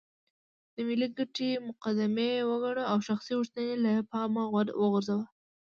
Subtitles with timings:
[0.73, 5.23] د ملي ګټې مقدمې وګڼو او شخصي غوښتنې له پامه وغورځوو.